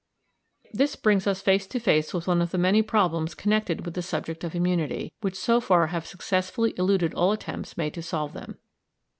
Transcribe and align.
This 0.73 0.95
brings 0.95 1.27
us 1.27 1.43
face 1.43 1.67
to 1.67 1.79
face 1.79 2.11
with 2.11 2.25
one 2.25 2.41
of 2.41 2.49
the 2.49 2.57
many 2.57 2.81
problems 2.81 3.35
connected 3.35 3.85
with 3.85 3.93
the 3.93 4.01
subject 4.01 4.43
of 4.43 4.55
immunity 4.55 5.13
which 5.21 5.37
so 5.37 5.61
far 5.61 5.85
have 5.93 6.07
successfully 6.07 6.73
eluded 6.75 7.13
all 7.13 7.31
attempts 7.31 7.77
made 7.77 7.93
to 7.93 8.01
solve 8.01 8.33
them. 8.33 8.57